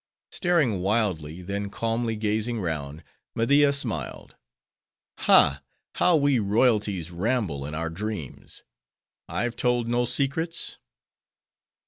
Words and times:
Staring 0.31 0.79
wildly; 0.81 1.43
then 1.43 1.69
calmly 1.69 2.15
gazing 2.15 2.59
round, 2.59 3.03
Media 3.35 3.71
smiled. 3.71 4.35
"Ha! 5.19 5.61
how 5.93 6.15
we 6.15 6.39
royalties 6.39 7.11
ramble 7.11 7.67
in 7.67 7.75
our 7.75 7.91
dreams! 7.91 8.63
I've 9.29 9.55
told 9.55 9.87
no 9.87 10.05
secrets?" 10.05 10.79